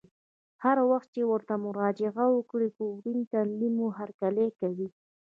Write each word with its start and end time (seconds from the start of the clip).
هر 0.63 0.77
وخت 0.91 1.09
چې 1.15 1.21
ورته 1.31 1.53
مراجعه 1.65 2.25
وکړه 2.31 2.67
په 2.77 2.83
ورین 2.95 3.19
تندي 3.31 3.69
مو 3.77 3.87
هرکلی 3.97 4.47
کوي. 4.59 4.87